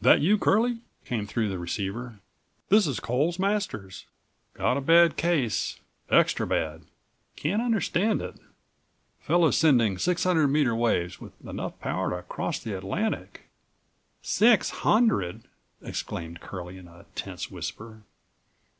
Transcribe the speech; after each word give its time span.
That 0.00 0.20
you, 0.20 0.38
Curlie?" 0.38 0.80
came 1.04 1.24
through 1.24 1.50
the 1.50 1.56
receiver. 1.60 2.18
"This 2.68 2.88
is 2.88 2.98
Coles 2.98 3.38
Masters. 3.38 4.06
Got 4.54 4.76
a 4.76 4.80
bad23 4.80 5.16
case—extra 5.16 6.48
bad. 6.48 6.82
Can't 7.36 7.62
understand 7.62 8.20
it. 8.20 8.34
Fellow's 9.20 9.56
sending 9.56 9.96
600 9.96 10.48
meter 10.48 10.74
waves, 10.74 11.20
with 11.20 11.40
enough 11.46 11.78
power 11.78 12.10
to 12.10 12.24
cross 12.24 12.58
the 12.58 12.76
Atlantic." 12.76 13.42
"Six 14.20 14.70
hundred!" 14.82 15.44
exclaimed 15.80 16.40
Curlie 16.40 16.76
in 16.78 16.88
a 16.88 17.06
tense 17.14 17.48
whisper. 17.48 18.02